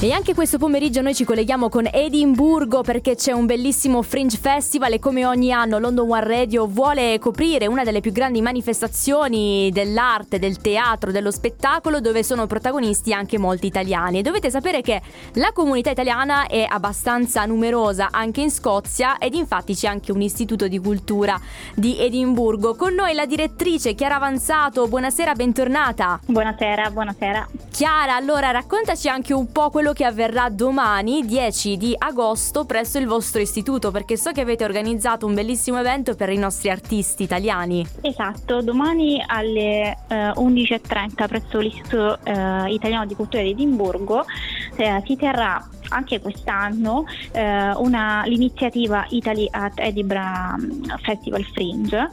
E 0.00 0.12
anche 0.12 0.32
questo 0.32 0.58
pomeriggio 0.58 1.00
noi 1.00 1.12
ci 1.12 1.24
colleghiamo 1.24 1.68
con 1.68 1.88
Edimburgo 1.90 2.82
perché 2.82 3.16
c'è 3.16 3.32
un 3.32 3.46
bellissimo 3.46 4.00
Fringe 4.02 4.36
Festival 4.36 4.92
e 4.92 5.00
come 5.00 5.26
ogni 5.26 5.50
anno 5.50 5.80
London 5.80 6.08
One 6.08 6.24
Radio 6.24 6.68
vuole 6.68 7.18
coprire 7.18 7.66
una 7.66 7.82
delle 7.82 7.98
più 7.98 8.12
grandi 8.12 8.40
manifestazioni 8.40 9.70
dell'arte, 9.72 10.38
del 10.38 10.58
teatro, 10.58 11.10
dello 11.10 11.32
spettacolo 11.32 11.98
dove 11.98 12.22
sono 12.22 12.46
protagonisti 12.46 13.12
anche 13.12 13.38
molti 13.38 13.66
italiani. 13.66 14.20
E 14.20 14.22
dovete 14.22 14.50
sapere 14.50 14.82
che 14.82 15.02
la 15.32 15.50
comunità 15.52 15.90
italiana 15.90 16.46
è 16.46 16.64
abbastanza 16.68 17.44
numerosa 17.44 18.10
anche 18.12 18.40
in 18.40 18.52
Scozia 18.52 19.18
ed 19.18 19.34
infatti 19.34 19.74
c'è 19.74 19.88
anche 19.88 20.12
un 20.12 20.20
istituto 20.20 20.68
di 20.68 20.78
cultura 20.78 21.40
di 21.74 21.98
Edimburgo. 21.98 22.76
Con 22.76 22.94
noi 22.94 23.14
la 23.14 23.26
direttrice 23.26 23.96
Chiara 23.96 24.14
Avanzato, 24.14 24.86
buonasera, 24.86 25.34
bentornata. 25.34 26.20
Buonasera, 26.24 26.88
buonasera. 26.88 27.48
Chiara, 27.72 28.14
allora 28.14 28.52
raccontaci 28.52 29.08
anche 29.08 29.32
un 29.32 29.50
po' 29.50 29.70
quello 29.70 29.87
che 29.92 30.04
avverrà 30.04 30.48
domani, 30.48 31.24
10 31.24 31.76
di 31.76 31.94
agosto, 31.96 32.64
presso 32.64 32.98
il 32.98 33.06
vostro 33.06 33.40
istituto, 33.40 33.90
perché 33.90 34.16
so 34.16 34.32
che 34.32 34.40
avete 34.40 34.64
organizzato 34.64 35.26
un 35.26 35.34
bellissimo 35.34 35.78
evento 35.78 36.14
per 36.14 36.30
i 36.30 36.36
nostri 36.36 36.70
artisti 36.70 37.22
italiani. 37.22 37.86
Esatto, 38.00 38.60
domani 38.62 39.22
alle 39.26 39.96
eh, 40.08 40.30
11.30 40.30 41.26
presso 41.28 41.58
l'Istituto 41.58 42.18
eh, 42.24 42.72
Italiano 42.72 43.06
di 43.06 43.14
Cultura 43.14 43.42
di 43.42 43.50
Edimburgo 43.50 44.24
eh, 44.76 45.02
si 45.04 45.16
terrà 45.16 45.66
anche 45.90 46.20
quest'anno 46.20 47.04
eh, 47.32 47.72
una, 47.76 48.22
l'iniziativa 48.26 49.06
Italy 49.08 49.48
at 49.50 49.78
Edinburgh 49.78 50.60
mm, 50.60 50.82
Festival 51.02 51.44
Fringe 51.44 52.10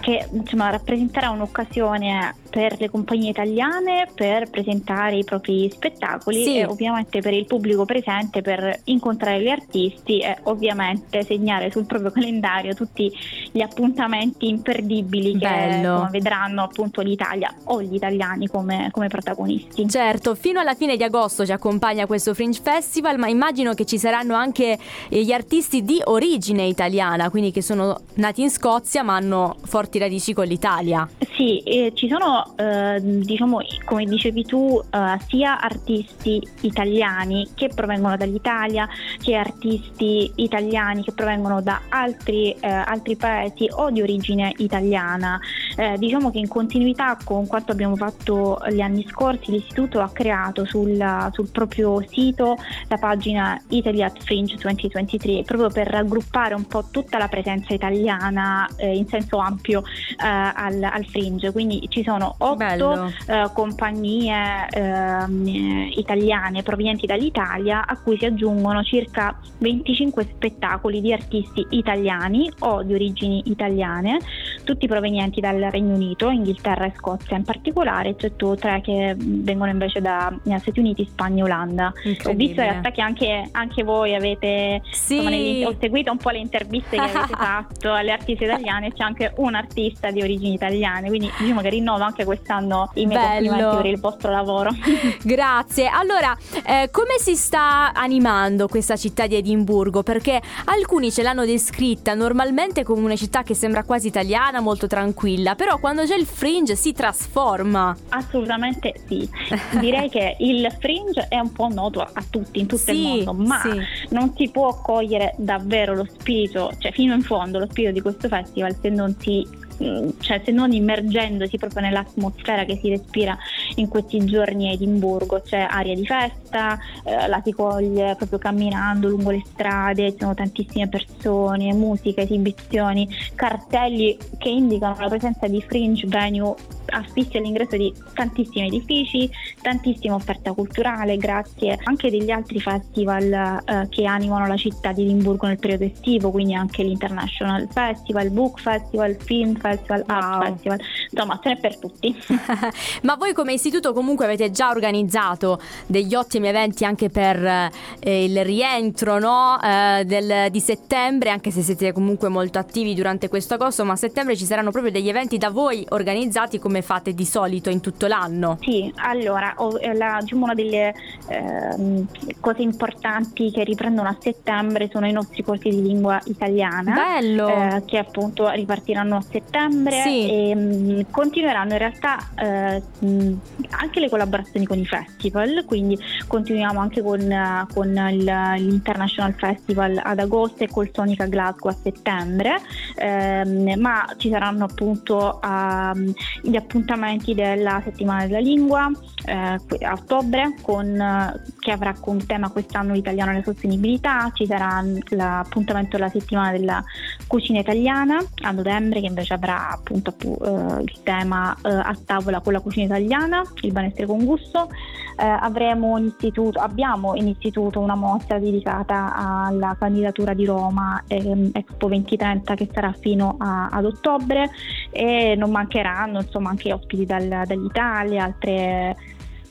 che 0.00 0.28
insomma, 0.32 0.70
rappresenterà 0.70 1.30
un'occasione 1.30 2.34
per 2.54 2.76
le 2.78 2.88
compagnie 2.88 3.30
italiane 3.30 4.06
per 4.14 4.48
presentare 4.48 5.16
i 5.16 5.24
propri 5.24 5.68
spettacoli 5.68 6.44
sì. 6.44 6.58
e 6.58 6.66
ovviamente 6.66 7.18
per 7.18 7.32
il 7.32 7.46
pubblico 7.46 7.84
presente 7.84 8.42
per 8.42 8.82
incontrare 8.84 9.42
gli 9.42 9.48
artisti 9.48 10.20
e 10.20 10.36
ovviamente 10.44 11.24
segnare 11.24 11.72
sul 11.72 11.84
proprio 11.84 12.12
calendario 12.14 12.72
tutti 12.72 13.12
gli 13.50 13.60
appuntamenti 13.60 14.46
imperdibili 14.46 15.36
che 15.36 15.48
insomma, 15.48 16.08
vedranno 16.12 16.62
appunto 16.62 17.00
l'Italia 17.00 17.52
o 17.64 17.82
gli 17.82 17.96
italiani 17.96 18.46
come, 18.46 18.88
come 18.92 19.08
protagonisti. 19.08 19.88
Certo, 19.88 20.36
fino 20.36 20.60
alla 20.60 20.74
fine 20.74 20.96
di 20.96 21.02
agosto 21.02 21.44
ci 21.44 21.50
accompagna 21.50 22.06
questo 22.06 22.34
Fringe 22.34 22.60
Festival, 22.62 23.18
ma 23.18 23.26
immagino 23.26 23.74
che 23.74 23.84
ci 23.84 23.98
saranno 23.98 24.34
anche 24.36 24.78
gli 25.08 25.32
artisti 25.32 25.82
di 25.82 26.00
origine 26.04 26.62
italiana, 26.66 27.30
quindi 27.30 27.50
che 27.50 27.62
sono 27.62 27.98
nati 28.14 28.42
in 28.42 28.50
Scozia 28.50 29.02
ma 29.02 29.16
hanno 29.16 29.56
forti 29.64 29.98
radici 29.98 30.32
con 30.32 30.46
l'Italia. 30.46 31.08
Sì, 31.36 31.58
eh, 31.64 31.92
ci 31.94 32.08
sono, 32.08 32.43
eh, 32.56 32.98
diciamo, 33.00 33.58
come 33.84 34.04
dicevi 34.04 34.44
tu, 34.44 34.80
eh, 34.90 35.18
sia 35.28 35.60
artisti 35.60 36.46
italiani 36.60 37.48
che 37.54 37.68
provengono 37.74 38.16
dall'Italia, 38.16 38.88
che 39.20 39.34
artisti 39.34 40.30
italiani 40.36 41.02
che 41.02 41.12
provengono 41.12 41.60
da 41.60 41.82
altri, 41.88 42.52
eh, 42.52 42.68
altri 42.68 43.16
paesi 43.16 43.68
o 43.70 43.90
di 43.90 44.02
origine 44.02 44.52
italiana. 44.58 45.40
Eh, 45.76 45.96
diciamo 45.98 46.30
che 46.30 46.38
in 46.38 46.48
continuità 46.48 47.16
con 47.24 47.46
quanto 47.46 47.72
abbiamo 47.72 47.96
fatto 47.96 48.58
gli 48.70 48.80
anni 48.80 49.06
scorsi, 49.08 49.50
l'istituto 49.50 50.00
ha 50.00 50.10
creato 50.10 50.64
sul, 50.64 51.28
sul 51.32 51.48
proprio 51.50 52.02
sito 52.08 52.56
la 52.88 52.96
pagina 52.96 53.60
Italy 53.68 54.02
at 54.02 54.22
Fringe 54.22 54.56
2023 54.56 55.42
proprio 55.44 55.70
per 55.70 55.88
raggruppare 55.88 56.54
un 56.54 56.66
po' 56.66 56.84
tutta 56.90 57.18
la 57.18 57.28
presenza 57.28 57.74
italiana 57.74 58.68
eh, 58.76 58.94
in 58.96 59.06
senso 59.08 59.38
ampio 59.38 59.82
al, 60.16 60.82
al 60.82 61.04
Fringe. 61.06 61.52
Quindi 61.52 61.86
ci 61.88 62.02
sono 62.02 62.34
otto 62.38 63.12
eh, 63.26 63.50
compagnie 63.52 64.66
eh, 64.70 65.88
italiane 65.96 66.62
provenienti 66.62 67.06
dall'Italia 67.06 67.86
a 67.86 67.96
cui 67.98 68.18
si 68.18 68.24
aggiungono 68.24 68.82
circa 68.82 69.38
25 69.58 70.26
spettacoli 70.34 71.00
di 71.00 71.12
artisti 71.12 71.66
italiani 71.70 72.50
o 72.60 72.82
di 72.82 72.94
origini 72.94 73.42
italiane, 73.46 74.18
tutti 74.64 74.86
provenienti 74.86 75.40
dal 75.40 75.63
Regno 75.70 75.94
Unito, 75.94 76.30
Inghilterra 76.30 76.86
e 76.86 76.92
Scozia 76.96 77.36
in 77.36 77.44
particolare, 77.44 78.10
eccetto 78.10 78.54
tre 78.56 78.80
che 78.80 79.14
vengono 79.18 79.70
invece 79.70 80.00
da 80.00 80.32
Stati 80.58 80.80
Uniti, 80.80 81.06
Spagna 81.06 81.40
e 81.40 81.44
Olanda. 81.44 81.92
Ho 82.24 82.32
visto 82.32 82.60
in 82.60 82.68
realtà 82.68 82.90
che 82.90 83.00
anche, 83.00 83.48
anche 83.52 83.82
voi 83.82 84.14
avete, 84.14 84.82
sì. 84.90 85.16
insomma, 85.16 85.68
ho 85.68 85.76
seguito 85.80 86.10
un 86.10 86.18
po' 86.18 86.30
le 86.30 86.38
interviste 86.38 86.96
che 86.96 87.02
avete 87.02 87.34
fatto 87.36 87.92
alle 87.92 88.12
artiste 88.12 88.44
italiane, 88.44 88.92
c'è 88.92 89.02
anche 89.02 89.32
un 89.36 89.54
artista 89.54 90.10
di 90.10 90.22
origini 90.22 90.54
italiane, 90.54 91.08
quindi 91.08 91.30
io 91.40 91.54
magari 91.54 91.76
rinnovo 91.76 92.02
anche 92.02 92.24
quest'anno 92.24 92.90
i 92.94 93.06
miei 93.06 93.18
Bello. 93.18 93.48
complimenti 93.48 93.76
per 93.76 93.86
il 93.86 94.00
vostro 94.00 94.30
lavoro. 94.30 94.70
Grazie. 95.22 95.88
Allora, 95.88 96.36
eh, 96.64 96.88
come 96.90 97.18
si 97.18 97.34
sta 97.34 97.92
animando 97.92 98.68
questa 98.68 98.96
città 98.96 99.26
di 99.26 99.36
Edimburgo? 99.36 100.02
Perché 100.02 100.40
alcuni 100.66 101.10
ce 101.10 101.22
l'hanno 101.22 101.44
descritta 101.44 102.14
normalmente 102.14 102.82
come 102.82 103.02
una 103.02 103.16
città 103.16 103.42
che 103.42 103.54
sembra 103.54 103.82
quasi 103.82 104.08
italiana, 104.08 104.60
molto 104.60 104.86
tranquilla, 104.86 105.53
però 105.54 105.78
quando 105.78 106.04
c'è 106.04 106.16
il 106.16 106.26
fringe 106.26 106.76
si 106.76 106.92
trasforma. 106.92 107.96
Assolutamente 108.10 108.94
sì. 109.06 109.28
Direi 109.78 110.08
che 110.08 110.36
il 110.38 110.74
fringe 110.78 111.26
è 111.28 111.38
un 111.38 111.52
po' 111.52 111.68
noto 111.68 112.00
a 112.00 112.24
tutti, 112.28 112.60
in 112.60 112.66
tutto 112.66 112.92
sì, 112.92 113.18
il 113.18 113.24
mondo, 113.24 113.32
ma 113.32 113.60
sì. 113.60 113.80
non 114.10 114.32
si 114.36 114.48
può 114.50 114.80
cogliere 114.80 115.34
davvero 115.36 115.94
lo 115.94 116.06
spirito, 116.10 116.72
cioè 116.78 116.92
fino 116.92 117.14
in 117.14 117.22
fondo 117.22 117.58
lo 117.58 117.66
spirito 117.68 117.92
di 117.92 118.00
questo 118.00 118.28
festival 118.28 118.76
se 118.80 118.88
non 118.88 119.14
si 119.18 119.62
Mm, 119.82 120.10
cioè 120.20 120.40
se 120.44 120.52
non 120.52 120.72
immergendosi 120.72 121.58
proprio 121.58 121.82
nell'atmosfera 121.82 122.64
che 122.64 122.78
si 122.80 122.90
respira 122.90 123.36
in 123.76 123.88
questi 123.88 124.24
giorni 124.24 124.68
a 124.68 124.72
Edimburgo, 124.72 125.40
c'è 125.42 125.66
aria 125.68 125.94
di 125.94 126.06
festa, 126.06 126.78
eh, 127.04 127.28
la 127.28 127.40
si 127.44 127.52
coglie 127.52 128.14
proprio 128.16 128.38
camminando 128.38 129.08
lungo 129.08 129.30
le 129.30 129.42
strade, 129.46 130.12
ci 130.12 130.18
sono 130.18 130.34
tantissime 130.34 130.88
persone, 130.88 131.72
musica, 131.72 132.22
esibizioni, 132.22 133.08
cartelli 133.34 134.16
che 134.38 134.48
indicano 134.48 134.96
la 134.98 135.08
presenza 135.08 135.46
di 135.46 135.60
fringe 135.62 136.06
venue 136.06 136.54
affissi 136.86 137.36
all'ingresso 137.36 137.76
di 137.76 137.92
tantissimi 138.12 138.66
edifici, 138.66 139.30
tantissima 139.60 140.14
offerta 140.14 140.52
culturale, 140.52 141.16
grazie 141.16 141.78
anche 141.84 142.10
degli 142.10 142.30
altri 142.30 142.60
festival 142.60 143.32
eh, 143.64 143.88
che 143.88 144.04
animano 144.04 144.46
la 144.46 144.56
città 144.56 144.92
di 144.92 145.02
Edimburgo 145.02 145.46
nel 145.46 145.58
periodo 145.58 145.84
estivo, 145.84 146.30
quindi 146.30 146.54
anche 146.54 146.82
l'International 146.82 147.68
Festival, 147.70 148.30
Book 148.30 148.60
Festival, 148.60 149.16
Film 149.18 149.56
Festival, 149.56 150.04
wow. 150.06 150.16
Art 150.16 150.52
Festival, 150.52 150.80
insomma 151.10 151.40
ce 151.42 151.48
n'è 151.48 151.56
per 151.58 151.78
tutti. 151.78 152.16
Ma 153.02 153.16
voi 153.16 153.32
come 153.32 153.53
istituto 153.54 153.92
comunque 153.92 154.24
avete 154.24 154.50
già 154.50 154.70
organizzato 154.70 155.60
degli 155.86 156.14
ottimi 156.14 156.48
eventi 156.48 156.84
anche 156.84 157.08
per 157.08 157.70
eh, 158.00 158.24
il 158.24 158.44
rientro 158.44 159.18
no? 159.18 159.58
eh, 159.62 160.04
del, 160.04 160.50
di 160.50 160.60
settembre, 160.60 161.30
anche 161.30 161.50
se 161.50 161.62
siete 161.62 161.92
comunque 161.92 162.28
molto 162.28 162.58
attivi 162.58 162.94
durante 162.94 163.28
questo 163.28 163.54
agosto, 163.54 163.84
ma 163.84 163.92
a 163.92 163.96
settembre 163.96 164.36
ci 164.36 164.44
saranno 164.44 164.70
proprio 164.70 164.92
degli 164.92 165.08
eventi 165.08 165.38
da 165.38 165.50
voi 165.50 165.84
organizzati 165.90 166.58
come 166.58 166.82
fate 166.82 167.14
di 167.14 167.24
solito 167.24 167.70
in 167.70 167.80
tutto 167.80 168.06
l'anno? 168.06 168.58
Sì, 168.60 168.92
allora 168.96 169.54
eh, 169.80 169.94
la, 169.94 170.18
diciamo 170.20 170.44
una 170.44 170.54
delle 170.54 170.94
eh, 171.28 172.04
cose 172.40 172.62
importanti 172.62 173.50
che 173.50 173.64
riprendono 173.64 174.08
a 174.08 174.16
settembre 174.18 174.88
sono 174.90 175.06
i 175.06 175.12
nostri 175.12 175.42
corsi 175.42 175.68
di 175.68 175.82
lingua 175.82 176.20
italiana. 176.24 176.94
Bello! 176.94 177.48
Eh, 177.48 177.82
che 177.84 177.98
appunto 177.98 178.48
ripartiranno 178.50 179.16
a 179.16 179.22
settembre 179.22 180.02
sì. 180.02 180.28
e 180.28 180.54
mh, 180.54 180.60
mm, 180.60 181.00
continueranno 181.10 181.72
in 181.72 181.78
realtà 181.78 182.18
eh, 182.36 182.82
mh, 182.98 183.32
anche 183.70 184.00
le 184.00 184.08
collaborazioni 184.08 184.66
con 184.66 184.78
i 184.78 184.86
festival, 184.86 185.64
quindi 185.66 185.98
continuiamo 186.26 186.80
anche 186.80 187.02
con, 187.02 187.66
con 187.72 187.88
l'International 187.88 189.34
Festival 189.34 190.00
ad 190.02 190.18
agosto 190.18 190.64
e 190.64 190.68
col 190.68 190.90
Sonica 190.92 191.26
Glasgow 191.26 191.70
a 191.70 191.76
settembre, 191.80 192.60
ehm, 192.96 193.78
ma 193.78 194.06
ci 194.16 194.30
saranno 194.30 194.64
appunto 194.64 195.40
uh, 195.42 196.12
gli 196.42 196.56
appuntamenti 196.56 197.34
della 197.34 197.80
settimana 197.84 198.26
della 198.26 198.40
lingua 198.40 198.90
eh, 199.26 199.34
a 199.34 199.92
ottobre 199.92 200.54
con, 200.60 201.42
che 201.58 201.70
avrà 201.70 201.94
come 201.98 202.24
tema 202.26 202.50
quest'anno 202.50 202.92
l'italiano 202.92 203.30
e 203.32 203.34
la 203.34 203.42
sostenibilità, 203.42 204.30
ci 204.34 204.46
sarà 204.46 204.82
l'appuntamento 205.10 205.96
della 205.96 206.08
settimana 206.08 206.50
della 206.50 206.84
cucina 207.26 207.60
italiana 207.60 208.18
a 208.42 208.50
novembre 208.50 209.00
che 209.00 209.06
invece 209.06 209.34
avrà 209.34 209.70
appunto 209.70 210.14
eh, 210.20 210.82
il 210.82 211.02
tema 211.02 211.54
eh, 211.62 211.68
a 211.68 211.96
tavola 212.04 212.40
con 212.40 212.52
la 212.52 212.60
cucina 212.60 212.86
italiana, 212.86 213.42
il 213.62 213.72
benessere 213.72 214.06
con 214.06 214.24
gusto. 214.24 214.68
Eh, 215.16 215.24
avremo 215.24 215.96
in 215.96 216.06
istituto, 216.06 216.58
abbiamo 216.58 217.14
in 217.14 217.28
istituto 217.28 217.78
una 217.78 217.94
mostra 217.94 218.38
dedicata 218.38 219.14
alla 219.14 219.76
candidatura 219.78 220.34
di 220.34 220.44
Roma 220.44 221.02
ehm, 221.06 221.50
Expo 221.52 221.86
2030 221.86 222.54
che 222.54 222.68
sarà 222.72 222.92
fino 222.98 223.36
a, 223.38 223.68
ad 223.68 223.84
ottobre 223.84 224.50
e 224.90 225.36
non 225.36 225.50
mancheranno 225.52 226.20
insomma 226.20 226.50
anche 226.50 226.72
ospiti 226.72 227.06
dal, 227.06 227.42
dall'Italia, 227.46 228.24
altre 228.24 228.96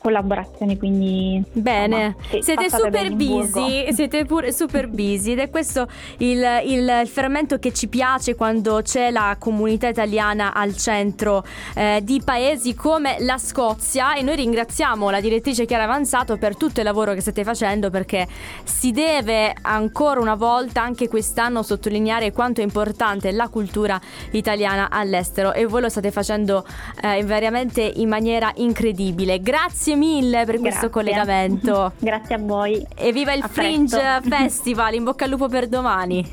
collaborazioni, 0.03 0.77
quindi 0.77 1.41
bene. 1.53 2.17
Insomma, 2.29 2.44
siete 2.44 2.69
super 2.69 3.13
busy, 3.13 3.94
siete 3.94 4.25
pure 4.25 4.51
super 4.51 4.89
busy 4.89 5.31
ed 5.31 5.39
è 5.39 5.50
questo 5.50 5.88
il, 6.17 6.44
il, 6.65 7.01
il, 7.01 7.07
fermento 7.07 7.57
che 7.57 7.71
ci 7.71 7.88
piace 7.88 8.35
quando 8.35 8.81
c'è 8.83 9.11
la 9.11 9.38
comunità 9.39 9.88
italiana 9.88 10.53
al 10.53 10.75
centro 10.75 11.45
eh, 11.73 12.01
di 12.03 12.21
paesi 12.23 12.75
come 12.75 13.15
la 13.19 13.38
Scozia 13.38 14.15
e 14.15 14.23
noi 14.23 14.35
ringraziamo 14.35 15.09
la 15.09 15.21
direttrice 15.21 15.65
Chiara 15.65 15.85
Avanzato 15.85 16.35
per 16.35 16.57
tutto 16.57 16.81
il 16.81 16.85
lavoro 16.85 17.13
che 17.13 17.21
state 17.21 17.45
facendo 17.45 17.89
perché 17.89 18.27
si 18.65 18.91
deve 18.91 19.55
ancora 19.61 20.19
una 20.19 20.35
volta 20.35 20.81
anche 20.81 21.07
quest'anno 21.07 21.63
sottolineare 21.63 22.33
quanto 22.33 22.59
è 22.59 22.63
importante 22.65 23.31
la 23.31 23.47
cultura 23.47 24.00
italiana 24.31 24.89
all'estero 24.89 25.53
e 25.53 25.65
voi 25.65 25.79
lo 25.79 25.89
state 25.89 26.11
facendo 26.11 26.65
eh, 27.01 27.23
veramente 27.23 27.81
in 27.81 28.09
maniera 28.09 28.51
incredibile. 28.55 29.39
Grazie 29.39 29.93
mille 29.95 30.45
per 30.45 30.60
Grazie. 30.60 30.60
questo 30.60 30.90
collegamento. 30.90 31.94
Grazie 32.00 32.36
a 32.36 32.38
voi. 32.40 32.86
E 32.95 33.12
viva 33.12 33.34
il 33.34 33.44
a 33.44 33.48
Fringe 33.48 33.98
presto. 33.98 34.30
Festival, 34.30 34.94
in 34.94 35.04
bocca 35.04 35.25
al 35.25 35.31
lupo 35.31 35.48
per 35.48 35.68
domani. 35.68 36.22